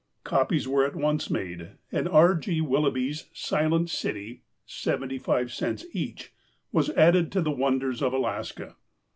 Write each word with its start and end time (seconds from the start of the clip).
Copies 0.23 0.67
were 0.67 0.83
at 0.83 0.95
once 0.95 1.29
made, 1.29 1.73
and 1.91 2.09
R. 2.09 2.33
G. 2.33 2.59
Willoughby's 2.59 3.27
Silent 3.33 3.91
City 3.91 4.41
(seventy 4.65 5.19
five 5.19 5.51
cents 5.53 5.85
each) 5.93 6.33
was 6.71 6.89
added 6.97 7.31
to 7.33 7.39
the 7.43 7.51
wonders 7.51 8.01
of 8.01 8.11
Alaska. 8.11 8.77